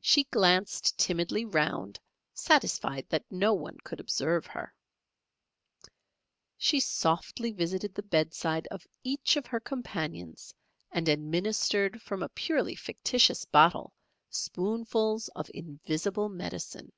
She 0.00 0.24
glanced 0.24 0.98
timidly 0.98 1.44
round; 1.44 2.00
satisfied 2.34 3.06
that 3.10 3.24
no 3.30 3.54
one 3.54 3.78
could 3.84 4.00
observe 4.00 4.44
her, 4.46 4.74
she 6.58 6.80
softly 6.80 7.52
visited 7.52 7.94
the 7.94 8.02
bedside 8.02 8.66
of 8.72 8.88
each 9.04 9.36
of 9.36 9.46
her 9.46 9.60
companions, 9.60 10.52
and 10.90 11.08
administered 11.08 12.02
from 12.02 12.24
a 12.24 12.28
purely 12.34 12.74
fictitious 12.74 13.44
bottle 13.44 13.92
spoonfuls 14.30 15.28
of 15.28 15.48
invisible 15.54 16.28
medicine. 16.28 16.90